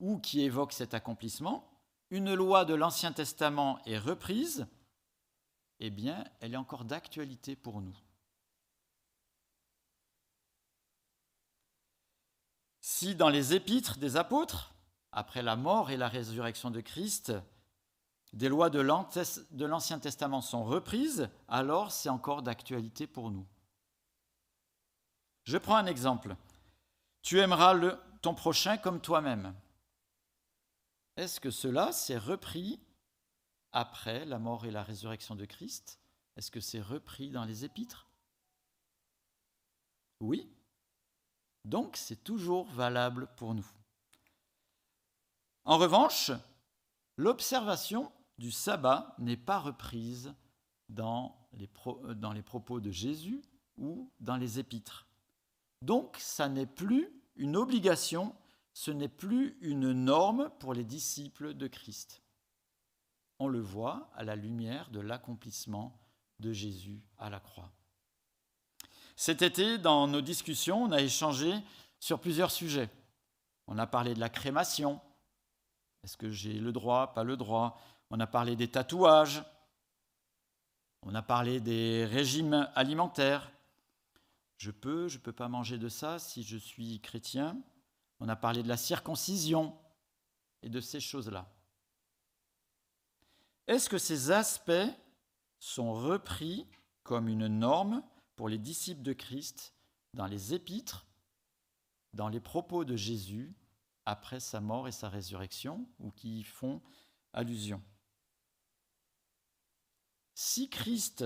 [0.00, 1.68] ou qui évoquent cet accomplissement,
[2.10, 4.66] une loi de l'Ancien Testament est reprise,
[5.80, 7.96] eh bien, elle est encore d'actualité pour nous.
[12.80, 14.74] Si dans les épîtres des apôtres,
[15.12, 17.32] après la mort et la résurrection de Christ,
[18.32, 23.46] des lois de l'Ancien Testament sont reprises, alors c'est encore d'actualité pour nous.
[25.44, 26.36] Je prends un exemple.
[27.22, 27.78] Tu aimeras
[28.20, 29.54] ton prochain comme toi-même.
[31.16, 32.80] Est-ce que cela s'est repris
[33.72, 36.00] après la mort et la résurrection de Christ?
[36.36, 38.08] Est-ce que c'est repris dans les épîtres?
[40.20, 40.50] Oui.
[41.64, 43.70] Donc c'est toujours valable pour nous.
[45.64, 46.32] En revanche,
[47.16, 50.34] l'observation du sabbat n'est pas reprise
[50.88, 51.68] dans les
[52.42, 53.42] propos de Jésus
[53.76, 55.06] ou dans les épîtres.
[55.82, 58.34] Donc, ça n'est plus une obligation,
[58.72, 62.22] ce n'est plus une norme pour les disciples de Christ.
[63.38, 65.98] On le voit à la lumière de l'accomplissement
[66.38, 67.72] de Jésus à la croix.
[69.16, 71.52] Cet été, dans nos discussions, on a échangé
[71.98, 72.88] sur plusieurs sujets.
[73.66, 75.00] On a parlé de la crémation.
[76.04, 77.80] Est-ce que j'ai le droit, pas le droit?
[78.10, 79.42] On a parlé des tatouages,
[81.02, 83.50] on a parlé des régimes alimentaires.
[84.62, 87.60] Je peux, je ne peux pas manger de ça si je suis chrétien.
[88.20, 89.76] On a parlé de la circoncision
[90.62, 91.52] et de ces choses-là.
[93.66, 94.88] Est-ce que ces aspects
[95.58, 96.68] sont repris
[97.02, 98.04] comme une norme
[98.36, 99.74] pour les disciples de Christ
[100.14, 101.08] dans les épîtres,
[102.12, 103.52] dans les propos de Jésus
[104.04, 106.80] après sa mort et sa résurrection, ou qui y font
[107.32, 107.82] allusion?
[110.34, 111.24] Si Christ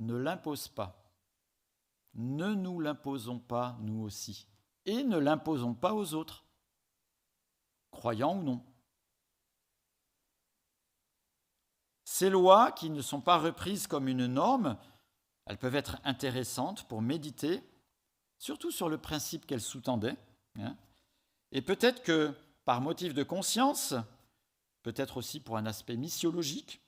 [0.00, 1.03] ne l'impose pas,
[2.14, 4.46] ne nous l'imposons pas nous aussi,
[4.86, 6.44] et ne l'imposons pas aux autres,
[7.90, 8.64] croyants ou non.
[12.04, 14.76] Ces lois qui ne sont pas reprises comme une norme,
[15.46, 17.62] elles peuvent être intéressantes pour méditer,
[18.38, 20.16] surtout sur le principe qu'elles sous-tendaient.
[20.56, 20.76] Hein.
[21.50, 22.32] et peut-être que
[22.64, 23.92] par motif de conscience,
[24.84, 26.80] peut-être aussi pour un aspect missiologique,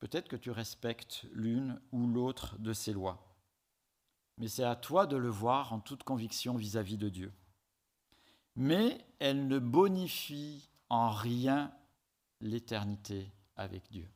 [0.00, 3.29] peut-être que tu respectes l'une ou l'autre de ces lois.
[4.40, 7.30] Mais c'est à toi de le voir en toute conviction vis-à-vis de Dieu.
[8.56, 11.70] Mais elles ne bonifient en rien
[12.40, 14.08] l'éternité avec Dieu.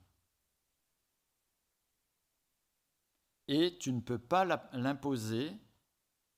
[3.49, 5.53] Et tu ne peux pas l'imposer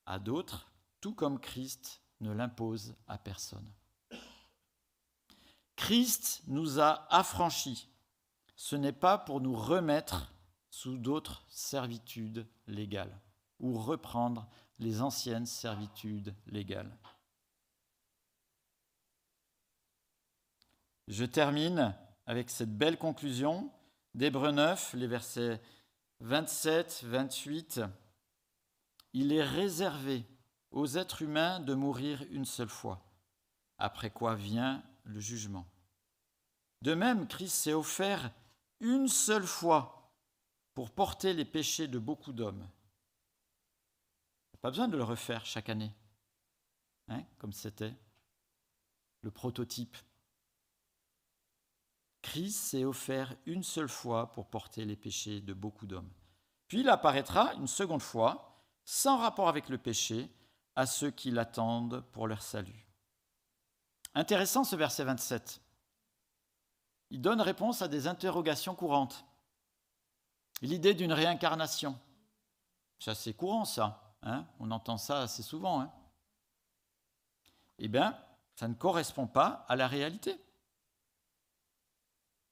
[0.05, 0.68] à d'autres,
[1.01, 3.72] tout comme Christ ne l'impose à personne.
[5.76, 7.89] Christ nous a affranchis.
[8.57, 10.32] Ce n'est pas pour nous remettre
[10.70, 13.16] sous d'autres servitudes légales
[13.61, 14.49] ou reprendre
[14.79, 16.97] les anciennes servitudes légales.
[21.09, 21.95] Je termine
[22.27, 23.71] avec cette belle conclusion
[24.15, 25.61] d'Hébreu 9, les versets
[26.21, 27.81] 27, 28.
[29.13, 30.27] Il est réservé
[30.71, 33.07] aux êtres humains de mourir une seule fois,
[33.79, 35.67] après quoi vient le jugement.
[36.83, 38.33] De même, Christ s'est offert
[38.81, 40.13] une seule fois
[40.75, 42.69] pour porter les péchés de beaucoup d'hommes.
[44.61, 45.93] Pas besoin de le refaire chaque année,
[47.09, 47.95] hein, comme c'était
[49.23, 49.97] le prototype.
[52.23, 56.11] Christ s'est offert une seule fois pour porter les péchés de beaucoup d'hommes.
[56.69, 60.31] Puis il apparaîtra une seconde fois, sans rapport avec le péché,
[60.75, 62.87] à ceux qui l'attendent pour leur salut.
[64.15, 65.61] Intéressant ce verset 27.
[67.11, 69.25] Il donne réponse à des interrogations courantes.
[70.63, 71.99] L'idée d'une réincarnation.
[72.99, 74.06] C'est assez courant ça.
[74.23, 75.81] Hein On entend ça assez souvent.
[75.81, 75.93] Hein
[77.79, 78.19] eh bien,
[78.55, 80.41] ça ne correspond pas à la réalité.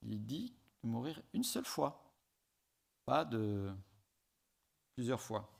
[0.02, 2.12] Il dit de mourir une seule fois,
[3.06, 3.74] pas de
[4.94, 5.50] plusieurs fois.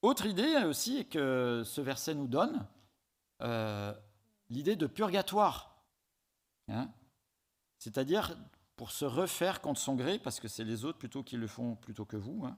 [0.00, 2.66] Autre idée aussi que ce verset nous donne,
[3.42, 3.94] euh,
[4.48, 5.84] l'idée de purgatoire.
[6.68, 6.90] Hein.
[7.78, 8.34] C'est-à-dire
[8.76, 11.76] pour se refaire contre son gré, parce que c'est les autres plutôt qui le font
[11.76, 12.48] plutôt que vous.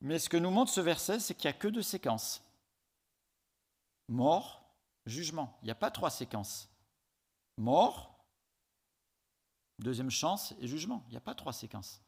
[0.00, 2.42] Mais ce que nous montre ce verset, c'est qu'il n'y a que deux séquences.
[4.08, 4.64] Mort,
[5.06, 5.58] jugement.
[5.62, 6.68] Il n'y a pas trois séquences.
[7.56, 8.24] Mort,
[9.78, 11.04] deuxième chance et jugement.
[11.08, 12.02] Il n'y a pas trois séquences.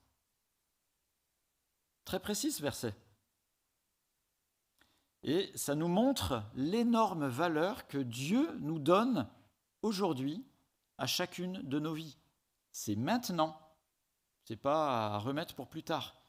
[2.05, 2.95] Très précis ce verset.
[5.23, 9.29] Et ça nous montre l'énorme valeur que Dieu nous donne
[9.83, 10.45] aujourd'hui
[10.99, 12.17] à chacune de nos vies.
[12.73, 13.57] C'est maintenant.
[14.45, 16.22] Ce n'est pas à remettre pour plus tard.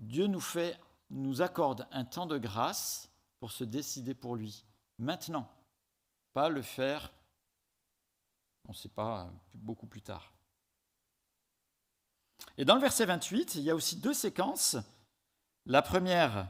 [0.00, 0.80] Dieu nous fait,
[1.10, 4.64] nous accorde un temps de grâce pour se décider pour lui.
[4.98, 5.48] Maintenant.
[6.32, 7.12] Pas le faire,
[8.66, 10.32] on ne sait pas, beaucoup plus tard.
[12.56, 14.76] Et dans le verset 28, il y a aussi deux séquences.
[15.66, 16.48] La première,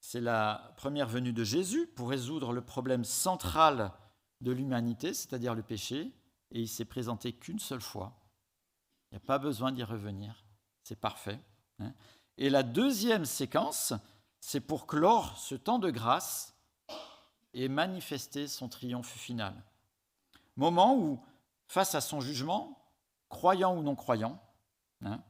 [0.00, 3.92] c'est la première venue de Jésus pour résoudre le problème central
[4.40, 6.12] de l'humanité, c'est-à-dire le péché,
[6.52, 8.16] et il s'est présenté qu'une seule fois.
[9.10, 10.44] Il n'y a pas besoin d'y revenir,
[10.84, 11.40] c'est parfait.
[11.78, 11.92] Hein.
[12.36, 13.92] Et la deuxième séquence,
[14.40, 16.54] c'est pour clore ce temps de grâce
[17.52, 19.54] et manifester son triomphe final.
[20.56, 21.20] Moment où,
[21.66, 22.78] face à son jugement,
[23.28, 24.40] croyant ou non croyant,
[25.04, 25.22] hein,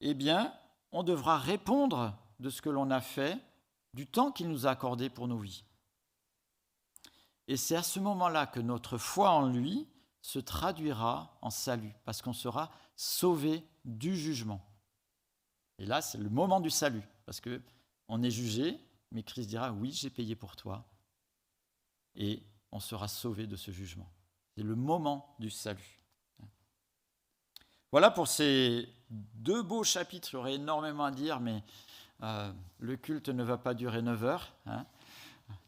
[0.00, 0.52] eh bien,
[0.92, 3.38] on devra répondre de ce que l'on a fait
[3.94, 5.64] du temps qu'il nous a accordé pour nos vies.
[7.46, 9.86] Et c'est à ce moment-là que notre foi en lui
[10.22, 14.60] se traduira en salut, parce qu'on sera sauvé du jugement.
[15.78, 17.60] Et là, c'est le moment du salut, parce que
[18.08, 18.78] on est jugé,
[19.10, 20.84] mais Christ dira oui, j'ai payé pour toi,
[22.14, 24.10] et on sera sauvé de ce jugement.
[24.56, 26.00] C'est le moment du salut.
[27.90, 30.28] Voilà pour ces deux beaux chapitres.
[30.48, 31.62] Il énormément à dire, mais
[32.22, 34.52] euh, le culte ne va pas durer 9 heures.
[34.66, 34.84] Hein.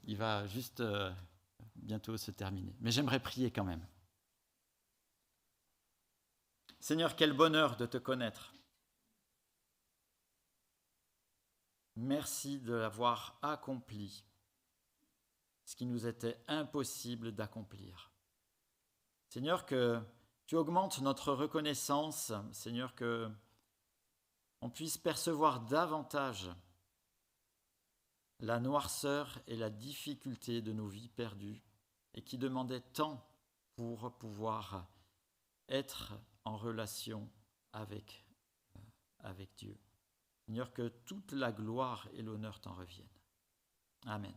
[0.07, 1.13] Il va juste euh,
[1.77, 2.75] bientôt se terminer.
[2.81, 3.85] Mais j'aimerais prier quand même.
[6.81, 8.53] Seigneur, quel bonheur de te connaître.
[11.97, 14.25] Merci de l'avoir accompli,
[15.65, 18.11] ce qui nous était impossible d'accomplir.
[19.29, 20.01] Seigneur, que
[20.47, 23.31] tu augmentes notre reconnaissance, Seigneur, que
[24.61, 26.51] on puisse percevoir davantage
[28.41, 31.63] la noirceur et la difficulté de nos vies perdues
[32.15, 33.27] et qui demandaient tant
[33.75, 34.87] pour pouvoir
[35.69, 36.13] être
[36.45, 37.31] en relation
[37.73, 38.27] avec,
[38.77, 38.81] euh,
[39.21, 39.79] avec Dieu.
[40.47, 43.09] Seigneur, que toute la gloire et l'honneur t'en reviennent.
[44.07, 44.35] Amen.